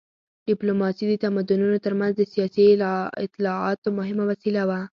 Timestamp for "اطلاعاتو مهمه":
3.25-4.23